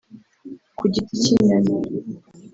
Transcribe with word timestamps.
ku 0.77 0.83
Giti 0.93 1.15
cy’inyoni 1.21 1.73